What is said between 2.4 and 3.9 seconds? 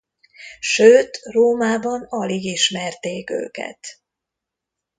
ismerték őket.